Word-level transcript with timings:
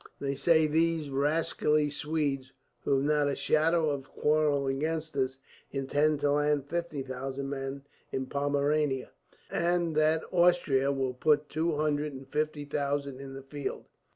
They 0.19 0.33
say 0.33 0.65
these 0.65 1.11
rascally 1.11 1.91
Swedes, 1.91 2.53
who 2.85 2.95
have 2.95 3.03
not 3.03 3.27
a 3.27 3.35
shadow 3.35 3.91
of 3.91 4.09
quarrel 4.09 4.65
against 4.65 5.15
us, 5.15 5.37
intend 5.71 6.21
to 6.21 6.31
land 6.31 6.65
fifty 6.65 7.03
thousand 7.03 7.51
men 7.51 7.83
in 8.11 8.25
Pomerania; 8.25 9.11
and 9.51 9.95
that 9.95 10.23
Austria 10.31 10.91
will 10.91 11.13
put 11.13 11.49
two 11.49 11.75
hundred 11.77 12.13
and 12.13 12.27
fifty 12.27 12.65
thousand 12.65 13.19
in 13.19 13.35
the 13.35 13.43
field. 13.43 13.85